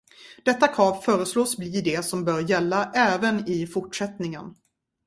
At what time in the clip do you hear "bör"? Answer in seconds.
2.25-2.39